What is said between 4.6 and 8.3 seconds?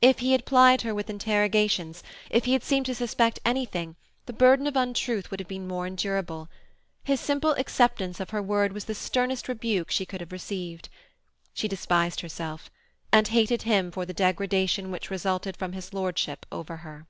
of untruth would have been more endurable. His simple acceptance of